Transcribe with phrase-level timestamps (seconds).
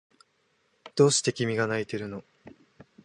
[0.95, 2.23] どうして君が泣いているの？